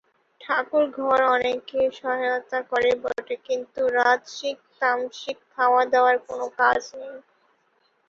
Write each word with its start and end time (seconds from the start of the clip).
ঠাকুরঘর 0.41 1.19
অনেকের 1.35 1.89
সহায়তা 1.99 2.59
করে 2.71 2.91
বটে, 3.01 3.35
কিন্তু 3.47 3.81
রাজসিক 3.97 4.57
তামসিক 4.79 5.37
খাওয়া-দাওয়ার 5.53 6.17
কোন 6.27 6.41
কাজ 6.59 6.81
নাই। 6.99 7.15